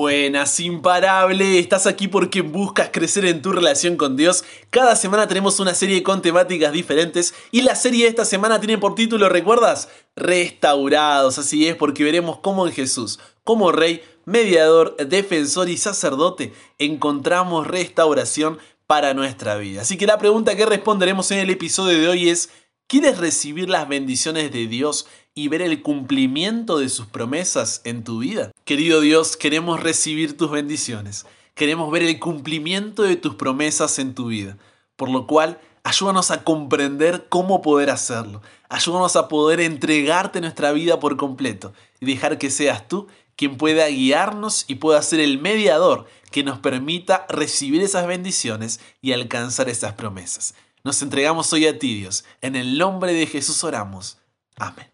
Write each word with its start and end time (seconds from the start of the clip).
Buenas, 0.00 0.58
imparable. 0.60 1.58
Estás 1.58 1.86
aquí 1.86 2.08
porque 2.08 2.40
buscas 2.40 2.88
crecer 2.90 3.26
en 3.26 3.42
tu 3.42 3.52
relación 3.52 3.98
con 3.98 4.16
Dios. 4.16 4.44
Cada 4.70 4.96
semana 4.96 5.28
tenemos 5.28 5.60
una 5.60 5.74
serie 5.74 6.02
con 6.02 6.22
temáticas 6.22 6.72
diferentes 6.72 7.34
y 7.50 7.60
la 7.60 7.74
serie 7.74 8.04
de 8.04 8.08
esta 8.08 8.24
semana 8.24 8.58
tiene 8.60 8.78
por 8.78 8.94
título, 8.94 9.28
¿recuerdas? 9.28 9.90
Restaurados. 10.16 11.36
Así 11.36 11.68
es, 11.68 11.76
porque 11.76 12.02
veremos 12.02 12.38
cómo 12.38 12.66
en 12.66 12.72
Jesús, 12.72 13.20
como 13.44 13.72
Rey, 13.72 14.02
mediador, 14.24 14.96
defensor 14.96 15.68
y 15.68 15.76
sacerdote, 15.76 16.54
encontramos 16.78 17.66
restauración 17.66 18.58
para 18.86 19.12
nuestra 19.12 19.56
vida. 19.56 19.82
Así 19.82 19.98
que 19.98 20.06
la 20.06 20.16
pregunta 20.16 20.56
que 20.56 20.64
responderemos 20.64 21.30
en 21.30 21.40
el 21.40 21.50
episodio 21.50 21.98
de 21.98 22.08
hoy 22.08 22.30
es, 22.30 22.48
¿quieres 22.90 23.18
recibir 23.18 23.70
las 23.70 23.88
bendiciones 23.88 24.50
de 24.50 24.66
Dios 24.66 25.06
y 25.32 25.46
ver 25.46 25.62
el 25.62 25.80
cumplimiento 25.80 26.78
de 26.78 26.88
sus 26.88 27.06
promesas 27.06 27.82
en 27.84 28.02
tu 28.02 28.18
vida. 28.18 28.50
Querido 28.64 29.00
Dios, 29.00 29.36
queremos 29.36 29.80
recibir 29.80 30.36
tus 30.36 30.50
bendiciones. 30.50 31.24
Queremos 31.54 31.90
ver 31.92 32.02
el 32.02 32.18
cumplimiento 32.18 33.04
de 33.04 33.14
tus 33.14 33.36
promesas 33.36 34.00
en 34.00 34.14
tu 34.14 34.26
vida. 34.26 34.58
Por 34.96 35.08
lo 35.08 35.28
cual, 35.28 35.60
ayúdanos 35.84 36.32
a 36.32 36.42
comprender 36.42 37.26
cómo 37.28 37.62
poder 37.62 37.90
hacerlo. 37.90 38.42
Ayúdanos 38.68 39.14
a 39.14 39.28
poder 39.28 39.60
entregarte 39.60 40.40
nuestra 40.40 40.72
vida 40.72 40.98
por 40.98 41.16
completo 41.16 41.72
y 42.00 42.06
dejar 42.06 42.38
que 42.38 42.50
seas 42.50 42.88
tú 42.88 43.06
quien 43.36 43.56
pueda 43.56 43.86
guiarnos 43.86 44.64
y 44.66 44.74
pueda 44.74 45.00
ser 45.00 45.20
el 45.20 45.38
mediador 45.38 46.06
que 46.32 46.42
nos 46.42 46.58
permita 46.58 47.24
recibir 47.28 47.82
esas 47.82 48.06
bendiciones 48.08 48.80
y 49.00 49.12
alcanzar 49.12 49.68
esas 49.68 49.94
promesas. 49.94 50.54
Nos 50.82 51.02
entregamos 51.02 51.52
hoy 51.52 51.66
a 51.66 51.78
ti, 51.78 51.94
Dios. 51.94 52.24
En 52.40 52.56
el 52.56 52.78
nombre 52.78 53.12
de 53.12 53.26
Jesús 53.26 53.62
oramos. 53.64 54.18
Amén. 54.56 54.90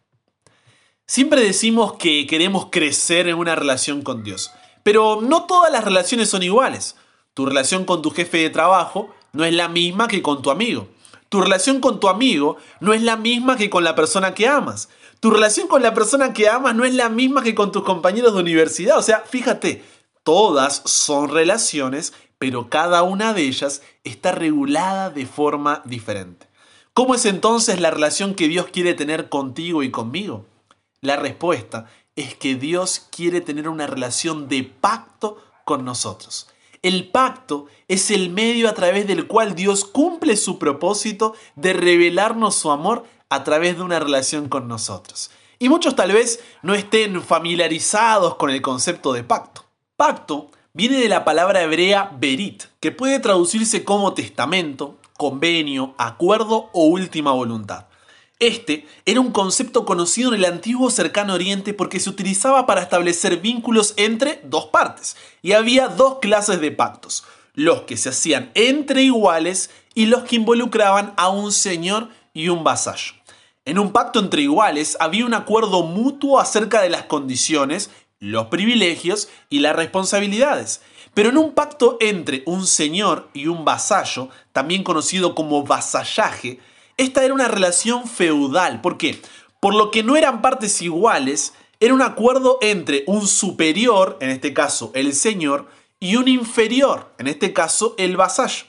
Siempre 1.06 1.40
decimos 1.40 1.94
que 1.94 2.26
queremos 2.26 2.66
crecer 2.70 3.28
en 3.28 3.36
una 3.36 3.54
relación 3.54 4.02
con 4.02 4.24
Dios, 4.24 4.50
pero 4.82 5.20
no 5.22 5.44
todas 5.44 5.70
las 5.70 5.84
relaciones 5.84 6.28
son 6.28 6.42
iguales. 6.42 6.96
Tu 7.34 7.46
relación 7.46 7.84
con 7.84 8.02
tu 8.02 8.10
jefe 8.10 8.38
de 8.38 8.50
trabajo 8.50 9.14
no 9.32 9.44
es 9.44 9.54
la 9.54 9.68
misma 9.68 10.08
que 10.08 10.22
con 10.22 10.42
tu 10.42 10.50
amigo. 10.50 10.88
Tu 11.28 11.40
relación 11.40 11.80
con 11.80 12.00
tu 12.00 12.08
amigo 12.08 12.56
no 12.80 12.92
es 12.92 13.02
la 13.02 13.16
misma 13.16 13.56
que 13.56 13.70
con 13.70 13.84
la 13.84 13.94
persona 13.94 14.34
que 14.34 14.48
amas. 14.48 14.88
Tu 15.20 15.30
relación 15.30 15.68
con 15.68 15.82
la 15.82 15.94
persona 15.94 16.32
que 16.32 16.48
amas 16.48 16.74
no 16.74 16.84
es 16.84 16.94
la 16.94 17.08
misma 17.08 17.42
que 17.42 17.54
con 17.54 17.70
tus 17.70 17.84
compañeros 17.84 18.34
de 18.34 18.40
universidad. 18.40 18.98
O 18.98 19.02
sea, 19.02 19.20
fíjate, 19.20 19.84
todas 20.24 20.82
son 20.86 21.28
relaciones, 21.28 22.12
pero 22.38 22.68
cada 22.68 23.02
una 23.02 23.32
de 23.32 23.42
ellas 23.42 23.82
está 24.04 24.32
regulada 24.32 25.10
de 25.10 25.26
forma 25.26 25.82
diferente. 25.84 26.48
¿Cómo 26.92 27.14
es 27.14 27.26
entonces 27.26 27.80
la 27.80 27.90
relación 27.90 28.34
que 28.34 28.48
Dios 28.48 28.66
quiere 28.72 28.94
tener 28.94 29.28
contigo 29.28 29.82
y 29.82 29.90
conmigo? 29.90 30.46
La 31.00 31.16
respuesta 31.16 31.86
es 32.16 32.34
que 32.34 32.54
Dios 32.54 33.06
quiere 33.10 33.40
tener 33.40 33.68
una 33.68 33.86
relación 33.86 34.48
de 34.48 34.64
pacto 34.64 35.38
con 35.64 35.84
nosotros. 35.84 36.48
El 36.82 37.08
pacto 37.10 37.66
es 37.88 38.10
el 38.10 38.30
medio 38.30 38.68
a 38.68 38.74
través 38.74 39.06
del 39.06 39.26
cual 39.26 39.54
Dios 39.54 39.84
cumple 39.84 40.36
su 40.36 40.58
propósito 40.58 41.34
de 41.54 41.72
revelarnos 41.72 42.54
su 42.54 42.70
amor 42.70 43.04
a 43.28 43.44
través 43.44 43.76
de 43.76 43.82
una 43.82 43.98
relación 43.98 44.48
con 44.48 44.68
nosotros. 44.68 45.30
Y 45.58 45.68
muchos 45.68 45.96
tal 45.96 46.12
vez 46.12 46.40
no 46.62 46.74
estén 46.74 47.22
familiarizados 47.22 48.36
con 48.36 48.50
el 48.50 48.62
concepto 48.62 49.12
de 49.12 49.24
pacto. 49.24 49.64
Pacto 49.96 50.50
viene 50.76 50.98
de 50.98 51.08
la 51.08 51.24
palabra 51.24 51.62
hebrea 51.62 52.12
berit, 52.20 52.64
que 52.80 52.92
puede 52.92 53.18
traducirse 53.18 53.82
como 53.82 54.12
testamento, 54.12 54.98
convenio, 55.16 55.94
acuerdo 55.96 56.68
o 56.74 56.84
última 56.84 57.32
voluntad. 57.32 57.86
Este 58.40 58.86
era 59.06 59.20
un 59.20 59.32
concepto 59.32 59.86
conocido 59.86 60.34
en 60.34 60.40
el 60.40 60.44
antiguo 60.44 60.90
cercano 60.90 61.32
oriente 61.32 61.72
porque 61.72 61.98
se 61.98 62.10
utilizaba 62.10 62.66
para 62.66 62.82
establecer 62.82 63.38
vínculos 63.38 63.94
entre 63.96 64.42
dos 64.44 64.66
partes. 64.66 65.16
Y 65.40 65.52
había 65.52 65.88
dos 65.88 66.18
clases 66.18 66.60
de 66.60 66.70
pactos, 66.70 67.24
los 67.54 67.82
que 67.82 67.96
se 67.96 68.10
hacían 68.10 68.50
entre 68.52 69.02
iguales 69.02 69.70
y 69.94 70.04
los 70.04 70.24
que 70.24 70.36
involucraban 70.36 71.14
a 71.16 71.30
un 71.30 71.52
señor 71.52 72.10
y 72.34 72.50
un 72.50 72.64
vasallo. 72.64 73.14
En 73.64 73.78
un 73.78 73.92
pacto 73.92 74.20
entre 74.20 74.42
iguales 74.42 74.98
había 75.00 75.24
un 75.24 75.32
acuerdo 75.32 75.84
mutuo 75.84 76.38
acerca 76.38 76.82
de 76.82 76.90
las 76.90 77.04
condiciones, 77.04 77.90
los 78.18 78.46
privilegios 78.46 79.28
y 79.50 79.60
las 79.60 79.76
responsabilidades. 79.76 80.80
Pero 81.14 81.30
en 81.30 81.38
un 81.38 81.52
pacto 81.52 81.96
entre 82.00 82.42
un 82.46 82.66
señor 82.66 83.30
y 83.32 83.46
un 83.46 83.64
vasallo, 83.64 84.28
también 84.52 84.82
conocido 84.82 85.34
como 85.34 85.64
vasallaje, 85.64 86.58
esta 86.96 87.24
era 87.24 87.34
una 87.34 87.48
relación 87.48 88.06
feudal. 88.06 88.80
¿Por 88.80 88.98
qué? 88.98 89.20
Por 89.60 89.74
lo 89.74 89.90
que 89.90 90.02
no 90.02 90.16
eran 90.16 90.42
partes 90.42 90.82
iguales, 90.82 91.54
era 91.80 91.94
un 91.94 92.02
acuerdo 92.02 92.58
entre 92.60 93.04
un 93.06 93.26
superior, 93.26 94.18
en 94.20 94.30
este 94.30 94.54
caso 94.54 94.90
el 94.94 95.14
señor, 95.14 95.68
y 96.00 96.16
un 96.16 96.28
inferior, 96.28 97.14
en 97.18 97.26
este 97.26 97.52
caso 97.52 97.94
el 97.98 98.16
vasallo. 98.16 98.66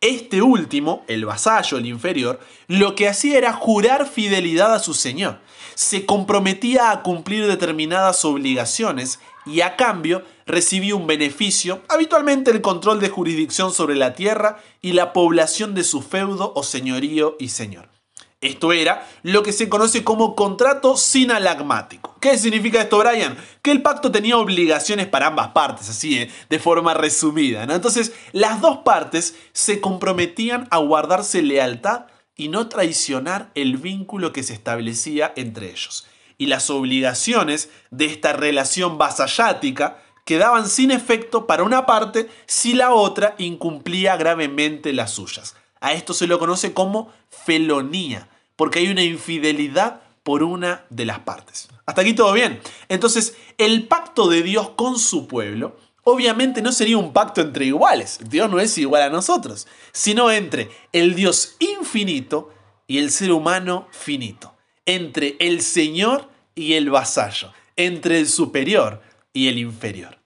Este 0.00 0.42
último, 0.42 1.04
el 1.08 1.24
vasallo, 1.24 1.76
el 1.76 1.86
inferior, 1.86 2.38
lo 2.68 2.94
que 2.94 3.08
hacía 3.08 3.36
era 3.36 3.52
jurar 3.52 4.06
fidelidad 4.06 4.72
a 4.72 4.78
su 4.78 4.94
señor. 4.94 5.40
Se 5.74 6.06
comprometía 6.06 6.92
a 6.92 7.02
cumplir 7.02 7.48
determinadas 7.48 8.24
obligaciones 8.24 9.18
y 9.44 9.60
a 9.62 9.74
cambio 9.74 10.22
recibía 10.46 10.94
un 10.94 11.08
beneficio, 11.08 11.82
habitualmente 11.88 12.52
el 12.52 12.60
control 12.60 13.00
de 13.00 13.08
jurisdicción 13.08 13.72
sobre 13.72 13.96
la 13.96 14.14
tierra 14.14 14.62
y 14.80 14.92
la 14.92 15.12
población 15.12 15.74
de 15.74 15.82
su 15.82 16.00
feudo 16.00 16.52
o 16.54 16.62
señorío 16.62 17.36
y 17.40 17.48
señor. 17.48 17.97
Esto 18.40 18.72
era 18.72 19.08
lo 19.22 19.42
que 19.42 19.52
se 19.52 19.68
conoce 19.68 20.04
como 20.04 20.36
contrato 20.36 20.96
sinalagmático. 20.96 22.16
¿Qué 22.20 22.38
significa 22.38 22.80
esto, 22.80 22.98
Brian? 22.98 23.36
Que 23.62 23.72
el 23.72 23.82
pacto 23.82 24.12
tenía 24.12 24.38
obligaciones 24.38 25.06
para 25.08 25.26
ambas 25.26 25.48
partes, 25.48 25.88
así 25.88 26.18
eh, 26.18 26.30
de 26.48 26.58
forma 26.58 26.94
resumida. 26.94 27.64
Entonces, 27.64 28.12
las 28.32 28.60
dos 28.60 28.78
partes 28.78 29.34
se 29.52 29.80
comprometían 29.80 30.68
a 30.70 30.78
guardarse 30.78 31.42
lealtad 31.42 32.06
y 32.36 32.48
no 32.48 32.68
traicionar 32.68 33.50
el 33.56 33.76
vínculo 33.76 34.32
que 34.32 34.44
se 34.44 34.52
establecía 34.52 35.32
entre 35.34 35.70
ellos 35.70 36.06
y 36.38 36.46
las 36.46 36.70
obligaciones 36.70 37.68
de 37.90 38.06
esta 38.06 38.32
relación 38.32 38.96
vasallática 38.96 39.98
quedaban 40.24 40.68
sin 40.68 40.90
efecto 40.90 41.46
para 41.46 41.64
una 41.64 41.84
parte 41.84 42.30
si 42.46 42.74
la 42.74 42.92
otra 42.92 43.34
incumplía 43.38 44.16
gravemente 44.16 44.92
las 44.92 45.10
suyas. 45.10 45.56
A 45.80 45.92
esto 45.92 46.14
se 46.14 46.26
lo 46.26 46.38
conoce 46.38 46.72
como 46.72 47.12
felonía, 47.28 48.28
porque 48.56 48.80
hay 48.80 48.88
una 48.88 49.02
infidelidad 49.02 50.00
por 50.22 50.42
una 50.42 50.84
de 50.90 51.06
las 51.06 51.20
partes. 51.20 51.68
Hasta 51.86 52.02
aquí 52.02 52.14
todo 52.14 52.32
bien. 52.32 52.60
Entonces, 52.88 53.36
el 53.56 53.86
pacto 53.86 54.28
de 54.28 54.42
Dios 54.42 54.70
con 54.70 54.98
su 54.98 55.26
pueblo 55.26 55.76
obviamente 56.04 56.62
no 56.62 56.72
sería 56.72 56.98
un 56.98 57.12
pacto 57.12 57.40
entre 57.40 57.66
iguales. 57.66 58.18
Dios 58.28 58.50
no 58.50 58.60
es 58.60 58.76
igual 58.78 59.02
a 59.02 59.10
nosotros, 59.10 59.66
sino 59.92 60.30
entre 60.30 60.70
el 60.92 61.14
Dios 61.14 61.56
infinito 61.58 62.52
y 62.86 62.98
el 62.98 63.10
ser 63.10 63.32
humano 63.32 63.88
finito 63.90 64.58
entre 64.88 65.36
el 65.38 65.60
señor 65.60 66.30
y 66.54 66.72
el 66.72 66.88
vasallo, 66.88 67.52
entre 67.76 68.18
el 68.18 68.26
superior 68.26 69.02
y 69.34 69.48
el 69.48 69.58
inferior. 69.58 70.18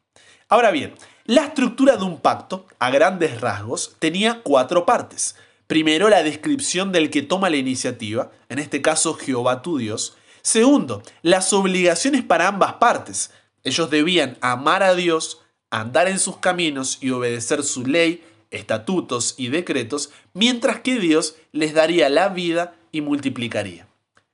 Ahora 0.49 0.71
bien, 0.71 0.95
la 1.33 1.45
estructura 1.45 1.97
de 1.97 2.05
un 2.05 2.21
pacto, 2.21 2.67
a 2.79 2.91
grandes 2.91 3.41
rasgos, 3.41 3.97
tenía 3.99 4.43
cuatro 4.43 4.85
partes. 4.85 5.35
Primero, 5.67 6.11
la 6.11 6.23
descripción 6.23 6.93
del 6.93 7.09
que 7.09 7.23
toma 7.23 7.49
la 7.49 7.57
iniciativa, 7.57 8.31
en 8.51 8.59
este 8.59 8.83
caso 8.83 9.15
Jehová 9.15 9.63
tu 9.63 9.79
Dios. 9.79 10.15
Segundo, 10.43 11.03
las 11.23 11.55
obligaciones 11.55 12.23
para 12.23 12.49
ambas 12.49 12.75
partes. 12.75 13.31
Ellos 13.65 13.89
debían 13.89 14.37
amar 14.43 14.83
a 14.83 14.95
Dios, 14.95 15.41
andar 15.71 16.07
en 16.07 16.19
sus 16.19 16.37
caminos 16.37 16.99
y 17.01 17.13
obedecer 17.13 17.63
su 17.63 17.87
ley, 17.87 18.23
estatutos 18.51 19.35
y 19.39 19.49
decretos, 19.49 20.11
mientras 20.35 20.81
que 20.81 20.99
Dios 20.99 21.37
les 21.51 21.73
daría 21.73 22.11
la 22.11 22.29
vida 22.29 22.75
y 22.91 23.01
multiplicaría. 23.01 23.87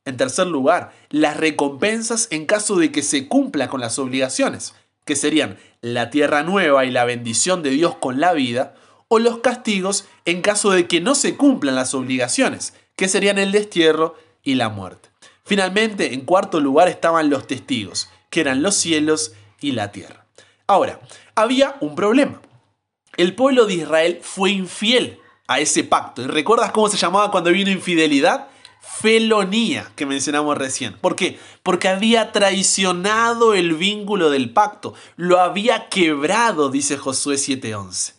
En 0.04 0.16
tercer 0.16 0.48
lugar, 0.48 0.90
las 1.10 1.36
recompensas 1.36 2.26
en 2.32 2.44
caso 2.44 2.74
de 2.74 2.90
que 2.90 3.02
se 3.02 3.28
cumpla 3.28 3.68
con 3.68 3.80
las 3.80 4.00
obligaciones, 4.00 4.74
que 5.08 5.16
serían 5.16 5.56
la 5.80 6.10
tierra 6.10 6.42
nueva 6.42 6.84
y 6.84 6.90
la 6.90 7.06
bendición 7.06 7.62
de 7.62 7.70
Dios 7.70 7.96
con 7.96 8.20
la 8.20 8.34
vida, 8.34 8.74
o 9.08 9.18
los 9.18 9.38
castigos 9.38 10.06
en 10.26 10.42
caso 10.42 10.70
de 10.70 10.86
que 10.86 11.00
no 11.00 11.14
se 11.14 11.34
cumplan 11.34 11.76
las 11.76 11.94
obligaciones, 11.94 12.74
que 12.94 13.08
serían 13.08 13.38
el 13.38 13.50
destierro 13.50 14.16
y 14.42 14.56
la 14.56 14.68
muerte. 14.68 15.08
Finalmente, 15.46 16.12
en 16.12 16.26
cuarto 16.26 16.60
lugar 16.60 16.88
estaban 16.88 17.30
los 17.30 17.46
testigos, 17.46 18.10
que 18.28 18.42
eran 18.42 18.60
los 18.60 18.74
cielos 18.74 19.32
y 19.62 19.72
la 19.72 19.92
tierra. 19.92 20.26
Ahora, 20.66 21.00
había 21.34 21.76
un 21.80 21.94
problema. 21.94 22.42
El 23.16 23.34
pueblo 23.34 23.64
de 23.64 23.74
Israel 23.76 24.18
fue 24.20 24.50
infiel 24.50 25.20
a 25.46 25.58
ese 25.58 25.84
pacto. 25.84 26.20
¿Y 26.20 26.26
recuerdas 26.26 26.70
cómo 26.72 26.90
se 26.90 26.98
llamaba 26.98 27.30
cuando 27.30 27.50
vino 27.50 27.70
infidelidad? 27.70 28.48
Felonía 28.80 29.90
que 29.96 30.06
mencionamos 30.06 30.56
recién. 30.56 30.96
¿Por 30.98 31.16
qué? 31.16 31.38
Porque 31.62 31.88
había 31.88 32.32
traicionado 32.32 33.54
el 33.54 33.74
vínculo 33.74 34.30
del 34.30 34.52
pacto, 34.52 34.94
lo 35.16 35.40
había 35.40 35.88
quebrado, 35.88 36.70
dice 36.70 36.96
Josué 36.96 37.36
7:11. 37.36 38.14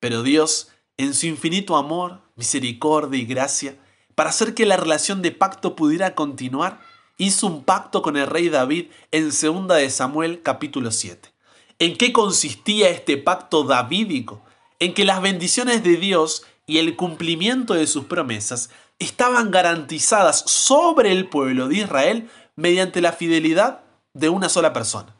Pero 0.00 0.22
Dios, 0.22 0.68
en 0.96 1.14
su 1.14 1.26
infinito 1.26 1.76
amor, 1.76 2.20
misericordia 2.36 3.20
y 3.20 3.24
gracia, 3.24 3.76
para 4.14 4.30
hacer 4.30 4.54
que 4.54 4.66
la 4.66 4.76
relación 4.76 5.22
de 5.22 5.32
pacto 5.32 5.76
pudiera 5.76 6.14
continuar, 6.14 6.80
hizo 7.18 7.46
un 7.46 7.64
pacto 7.64 8.02
con 8.02 8.16
el 8.16 8.26
rey 8.26 8.48
David 8.48 8.86
en 9.10 9.30
2 9.30 9.68
de 9.68 9.90
Samuel 9.90 10.42
capítulo 10.42 10.90
7. 10.90 11.32
¿En 11.78 11.96
qué 11.96 12.12
consistía 12.12 12.88
este 12.88 13.16
pacto 13.16 13.64
davídico? 13.64 14.42
En 14.78 14.94
que 14.94 15.04
las 15.04 15.20
bendiciones 15.20 15.82
de 15.82 15.96
Dios 15.96 16.44
y 16.66 16.78
el 16.78 16.96
cumplimiento 16.96 17.74
de 17.74 17.86
sus 17.86 18.04
promesas 18.04 18.70
estaban 18.98 19.50
garantizadas 19.50 20.40
sobre 20.46 21.12
el 21.12 21.28
pueblo 21.28 21.68
de 21.68 21.76
Israel 21.76 22.30
mediante 22.54 23.00
la 23.00 23.12
fidelidad 23.12 23.82
de 24.14 24.28
una 24.28 24.48
sola 24.48 24.72
persona, 24.72 25.14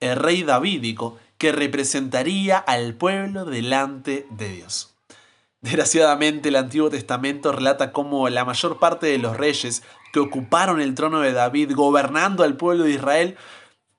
el 0.00 0.16
rey 0.16 0.42
davídico, 0.42 1.18
que 1.38 1.52
representaría 1.52 2.58
al 2.58 2.94
pueblo 2.94 3.44
delante 3.44 4.26
de 4.30 4.48
Dios. 4.48 4.94
Desgraciadamente 5.60 6.48
el 6.48 6.56
Antiguo 6.56 6.90
Testamento 6.90 7.52
relata 7.52 7.92
cómo 7.92 8.28
la 8.28 8.44
mayor 8.44 8.80
parte 8.80 9.06
de 9.06 9.18
los 9.18 9.36
reyes 9.36 9.84
que 10.12 10.18
ocuparon 10.18 10.80
el 10.80 10.94
trono 10.94 11.20
de 11.20 11.32
David 11.32 11.72
gobernando 11.74 12.42
al 12.42 12.56
pueblo 12.56 12.84
de 12.84 12.92
Israel 12.92 13.36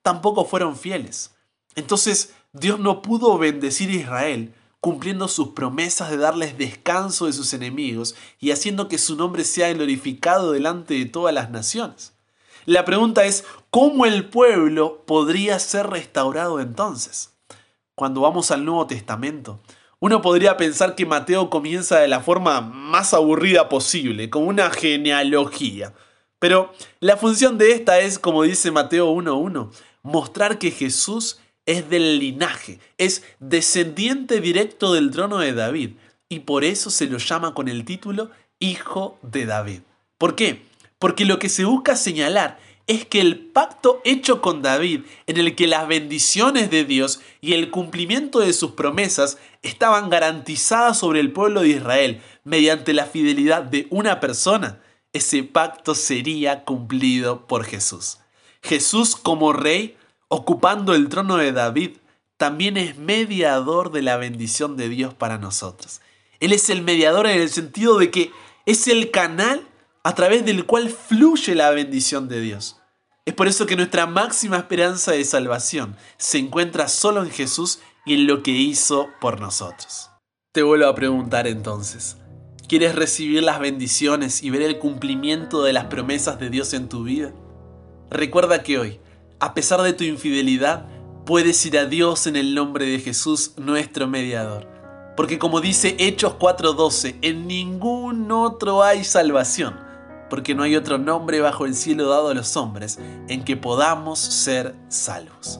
tampoco 0.02 0.44
fueron 0.44 0.76
fieles. 0.76 1.34
Entonces 1.76 2.34
Dios 2.52 2.80
no 2.80 3.02
pudo 3.02 3.38
bendecir 3.38 3.90
a 3.90 3.94
Israel 3.94 4.54
cumpliendo 4.84 5.30
sus 5.30 5.54
promesas 5.54 6.12
de 6.12 6.18
darles 6.18 6.58
descanso 6.58 7.28
de 7.28 7.32
sus 7.32 7.54
enemigos 7.54 8.16
y 8.42 8.52
haciendo 8.52 8.90
que 8.90 8.98
su 8.98 9.16
nombre 9.16 9.46
sea 9.46 9.72
glorificado 9.72 10.52
delante 10.52 10.96
de 10.96 11.06
todas 11.06 11.34
las 11.34 11.50
naciones. 11.50 12.12
La 12.66 12.84
pregunta 12.84 13.24
es, 13.24 13.46
¿cómo 13.70 14.06
el 14.06 14.26
pueblo 14.26 15.06
podría 15.06 15.58
ser 15.60 15.88
restaurado 15.88 16.60
entonces? 16.60 17.34
Cuando 17.96 18.20
vamos 18.20 18.52
al 18.52 18.66
Nuevo 18.66 18.86
Testamento, 18.86 19.62
uno 20.02 20.22
podría 20.22 20.58
pensar 20.58 20.96
que 20.96 21.06
Mateo 21.06 21.50
comienza 21.50 22.00
de 22.00 22.10
la 22.10 22.20
forma 22.20 22.60
más 22.60 23.14
aburrida 23.14 23.70
posible, 23.70 24.30
como 24.30 24.48
una 24.48 24.70
genealogía. 24.70 25.94
Pero 26.40 26.74
la 27.00 27.16
función 27.16 27.58
de 27.58 27.72
esta 27.72 28.02
es, 28.02 28.20
como 28.20 28.44
dice 28.44 28.70
Mateo 28.70 29.14
1.1, 29.14 29.72
mostrar 30.02 30.60
que 30.60 30.72
Jesús 30.72 31.40
es 31.66 31.90
del 31.90 32.20
linaje, 32.20 32.80
es 32.98 33.24
descendiente 33.40 34.42
directo 34.42 34.94
del 34.94 35.12
trono 35.12 35.40
de 35.40 35.54
David, 35.54 35.92
y 36.30 36.40
por 36.40 36.64
eso 36.64 36.90
se 36.90 37.08
lo 37.08 37.18
llama 37.18 37.54
con 37.54 37.68
el 37.68 37.86
título 37.86 38.32
Hijo 38.60 39.20
de 39.22 39.46
David. 39.46 39.82
¿Por 40.18 40.36
qué? 40.36 40.64
Porque 41.00 41.26
lo 41.26 41.40
que 41.40 41.50
se 41.50 41.66
busca 41.66 41.96
señalar 41.96 42.60
es 42.88 43.06
que 43.06 43.22
el 43.22 43.40
pacto 43.40 44.02
hecho 44.04 44.42
con 44.42 44.62
David, 44.62 45.02
en 45.28 45.38
el 45.38 45.56
que 45.56 45.68
las 45.68 45.88
bendiciones 45.88 46.70
de 46.70 46.84
Dios 46.84 47.22
y 47.40 47.54
el 47.54 47.72
cumplimiento 47.72 48.40
de 48.40 48.52
sus 48.52 48.72
promesas 48.72 49.38
estaban 49.62 50.10
garantizadas 50.10 51.00
sobre 51.00 51.22
el 51.22 51.32
pueblo 51.32 51.62
de 51.62 51.70
Israel 51.70 52.22
mediante 52.44 52.94
la 52.94 53.06
fidelidad 53.06 53.64
de 53.64 53.88
una 53.90 54.20
persona, 54.20 54.82
ese 55.14 55.44
pacto 55.44 55.96
sería 55.96 56.66
cumplido 56.66 57.48
por 57.48 57.64
Jesús. 57.64 58.20
Jesús 58.62 59.16
como 59.16 59.54
rey 59.54 59.96
ocupando 60.34 60.96
el 60.96 61.10
trono 61.10 61.38
de 61.38 61.52
David, 61.52 61.98
también 62.38 62.76
es 62.76 62.98
mediador 62.98 63.92
de 63.92 64.02
la 64.02 64.18
bendición 64.18 64.76
de 64.78 64.90
Dios 64.90 65.14
para 65.14 65.38
nosotros. 65.38 66.02
Él 66.40 66.54
es 66.54 66.72
el 66.72 66.82
mediador 66.82 67.28
en 67.28 67.40
el 67.40 67.52
sentido 67.52 68.00
de 68.00 68.10
que 68.10 68.32
es 68.66 68.88
el 68.88 69.12
canal 69.12 69.62
a 70.04 70.16
través 70.16 70.44
del 70.44 70.66
cual 70.66 70.90
fluye 70.90 71.54
la 71.54 71.70
bendición 71.70 72.28
de 72.28 72.42
Dios. 72.42 72.82
Es 73.26 73.36
por 73.36 73.48
eso 73.48 73.68
que 73.68 73.76
nuestra 73.76 74.08
máxima 74.08 74.58
esperanza 74.58 75.12
de 75.12 75.24
salvación 75.24 75.96
se 76.18 76.40
encuentra 76.40 76.88
solo 76.88 77.24
en 77.24 77.30
Jesús 77.30 77.80
y 78.04 78.16
en 78.16 78.26
lo 78.26 78.42
que 78.42 78.52
hizo 78.52 79.10
por 79.22 79.40
nosotros. 79.40 80.10
Te 80.52 80.64
vuelvo 80.64 80.88
a 80.88 80.96
preguntar 80.96 81.46
entonces, 81.46 82.18
¿quieres 82.68 82.96
recibir 82.96 83.44
las 83.44 83.60
bendiciones 83.60 84.42
y 84.42 84.50
ver 84.50 84.64
el 84.64 84.80
cumplimiento 84.80 85.62
de 85.62 85.74
las 85.74 85.86
promesas 85.86 86.40
de 86.40 86.50
Dios 86.50 86.74
en 86.74 86.90
tu 86.90 87.04
vida? 87.04 87.34
Recuerda 88.10 88.64
que 88.64 88.80
hoy 88.80 89.00
a 89.44 89.54
pesar 89.54 89.82
de 89.82 89.92
tu 89.92 90.06
infidelidad, 90.06 90.86
puedes 91.26 91.66
ir 91.66 91.78
a 91.78 91.86
Dios 91.86 92.28
en 92.28 92.38
el 92.38 92.56
nombre 92.56 92.86
de 92.86 93.00
Jesús, 93.00 93.56
nuestro 93.58 94.08
mediador. 94.08 94.70
Porque 95.18 95.38
como 95.38 95.60
dice 95.60 95.98
Hechos 96.00 96.36
4:12, 96.40 97.18
en 97.22 97.46
ningún 97.46 98.32
otro 98.32 98.84
hay 98.84 99.04
salvación, 99.04 99.78
porque 100.30 100.56
no 100.56 100.64
hay 100.64 100.78
otro 100.78 100.98
nombre 100.98 101.42
bajo 101.42 101.66
el 101.66 101.76
cielo 101.76 102.08
dado 102.08 102.30
a 102.30 102.34
los 102.34 102.56
hombres 102.56 103.00
en 103.28 103.44
que 103.44 103.58
podamos 103.58 104.18
ser 104.18 104.76
salvos. 104.88 105.60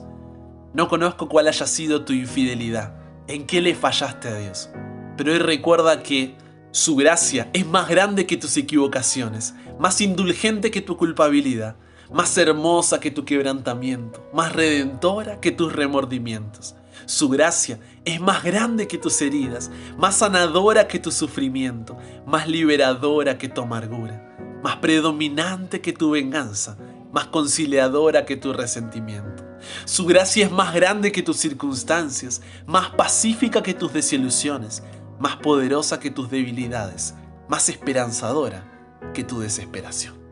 No 0.72 0.88
conozco 0.88 1.28
cuál 1.28 1.48
haya 1.48 1.66
sido 1.66 2.06
tu 2.06 2.14
infidelidad, 2.14 2.94
en 3.26 3.46
qué 3.46 3.60
le 3.60 3.74
fallaste 3.74 4.28
a 4.28 4.38
Dios, 4.38 4.70
pero 5.18 5.30
hoy 5.30 5.40
recuerda 5.40 6.02
que 6.02 6.38
su 6.70 6.96
gracia 6.96 7.50
es 7.52 7.66
más 7.66 7.86
grande 7.90 8.24
que 8.24 8.38
tus 8.38 8.56
equivocaciones, 8.56 9.52
más 9.78 10.00
indulgente 10.00 10.70
que 10.70 10.80
tu 10.80 10.96
culpabilidad 10.96 11.76
más 12.12 12.36
hermosa 12.38 13.00
que 13.00 13.10
tu 13.10 13.24
quebrantamiento, 13.24 14.28
más 14.32 14.52
redentora 14.52 15.40
que 15.40 15.50
tus 15.50 15.72
remordimientos. 15.72 16.74
Su 17.06 17.28
gracia 17.28 17.78
es 18.04 18.20
más 18.20 18.42
grande 18.42 18.86
que 18.86 18.98
tus 18.98 19.20
heridas, 19.20 19.70
más 19.98 20.16
sanadora 20.16 20.88
que 20.88 20.98
tu 20.98 21.10
sufrimiento, 21.10 21.96
más 22.26 22.48
liberadora 22.48 23.36
que 23.36 23.48
tu 23.48 23.62
amargura, 23.62 24.36
más 24.62 24.76
predominante 24.76 25.80
que 25.80 25.92
tu 25.92 26.10
venganza, 26.10 26.78
más 27.12 27.26
conciliadora 27.26 28.24
que 28.24 28.36
tu 28.36 28.52
resentimiento. 28.52 29.44
Su 29.84 30.06
gracia 30.06 30.46
es 30.46 30.52
más 30.52 30.74
grande 30.74 31.12
que 31.12 31.22
tus 31.22 31.36
circunstancias, 31.36 32.42
más 32.66 32.90
pacífica 32.90 33.62
que 33.62 33.74
tus 33.74 33.92
desilusiones, 33.92 34.82
más 35.18 35.36
poderosa 35.36 36.00
que 36.00 36.10
tus 36.10 36.30
debilidades, 36.30 37.14
más 37.48 37.68
esperanzadora 37.68 38.70
que 39.12 39.24
tu 39.24 39.40
desesperación. 39.40 40.23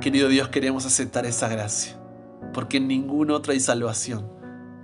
Querido 0.00 0.28
Dios, 0.28 0.48
queremos 0.48 0.86
aceptar 0.86 1.26
esa 1.26 1.48
gracia, 1.48 1.94
porque 2.54 2.78
en 2.78 2.88
ningún 2.88 3.30
otro 3.30 3.52
hay 3.52 3.60
salvación. 3.60 4.32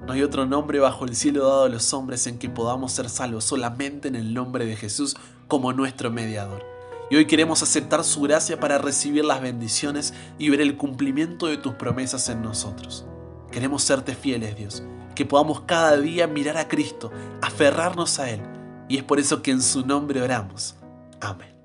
No 0.07 0.13
hay 0.13 0.23
otro 0.23 0.45
nombre 0.45 0.79
bajo 0.79 1.07
el 1.07 1.17
cielo 1.17 1.47
dado 1.47 1.65
a 1.65 1.69
los 1.71 1.95
hombres 1.95 2.27
en 2.27 2.39
que 2.39 2.51
podamos 2.51 2.93
ser 2.93 3.09
salvos, 3.09 3.45
solamente 3.45 4.09
en 4.09 4.15
el 4.15 4.35
nombre 4.35 4.67
de 4.67 4.77
Jesús 4.77 5.17
como 5.49 5.73
nuestro 5.73 6.11
mediador. 6.11 6.67
Y 7.11 7.17
hoy 7.17 7.25
queremos 7.27 7.63
aceptar 7.63 8.05
su 8.05 8.21
gracia 8.21 8.61
para 8.61 8.77
recibir 8.77 9.25
las 9.25 9.41
bendiciones 9.41 10.13
y 10.39 10.51
ver 10.51 10.61
el 10.61 10.77
cumplimiento 10.77 11.47
de 11.47 11.57
tus 11.57 11.73
promesas 11.73 12.29
en 12.29 12.43
nosotros. 12.43 13.07
Queremos 13.51 13.85
serte 13.85 14.15
fieles, 14.15 14.55
Dios, 14.55 14.83
que 15.15 15.25
podamos 15.25 15.63
cada 15.63 15.97
día 15.97 16.27
mirar 16.27 16.59
a 16.59 16.69
Cristo, 16.69 17.11
aferrarnos 17.41 18.19
a 18.19 18.29
Él. 18.29 18.43
Y 18.87 18.99
es 18.99 19.03
por 19.03 19.19
eso 19.19 19.41
que 19.41 19.53
en 19.53 19.63
su 19.63 19.87
nombre 19.87 20.21
oramos. 20.21 20.75
Amén. 21.23 21.56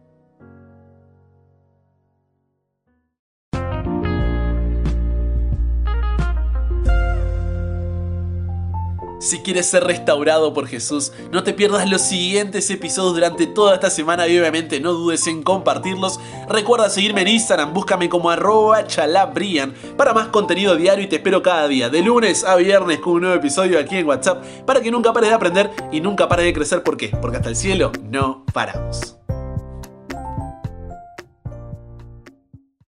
Si 9.22 9.42
quieres 9.42 9.68
ser 9.68 9.84
restaurado 9.84 10.52
por 10.52 10.68
Jesús, 10.68 11.14
no 11.32 11.44
te 11.44 11.54
pierdas 11.54 11.88
los 11.88 12.02
siguientes 12.02 12.68
episodios 12.72 13.14
durante 13.14 13.46
toda 13.46 13.76
esta 13.76 13.92
semana 13.92 14.28
y 14.28 14.40
obviamente 14.40 14.80
no 14.80 14.94
dudes 14.94 15.28
en 15.28 15.44
compartirlos. 15.44 16.20
Recuerda 16.50 16.90
seguirme 16.90 17.22
en 17.22 17.28
Instagram, 17.28 17.72
búscame 17.72 18.10
como 18.10 18.32
arroba 18.32 18.88
chalabrian 18.88 19.76
para 19.96 20.16
más 20.16 20.30
contenido 20.30 20.76
diario 20.76 21.06
y 21.06 21.08
te 21.08 21.18
espero 21.18 21.44
cada 21.44 21.68
día, 21.68 21.90
de 21.90 22.02
lunes 22.02 22.44
a 22.44 22.56
viernes 22.56 22.98
con 22.98 23.14
un 23.14 23.22
nuevo 23.22 23.36
episodio 23.36 23.80
aquí 23.80 23.98
en 23.98 24.08
WhatsApp 24.08 24.44
para 24.66 24.82
que 24.82 24.90
nunca 24.90 25.14
pares 25.14 25.30
de 25.30 25.36
aprender 25.36 25.70
y 25.92 26.02
nunca 26.02 26.28
pares 26.28 26.46
de 26.46 26.54
crecer. 26.54 26.82
¿Por 26.82 26.98
qué? 26.98 27.10
Porque 27.10 27.38
hasta 27.38 27.50
el 27.50 27.56
cielo 27.56 27.92
no 28.02 28.44
paramos. 28.52 29.21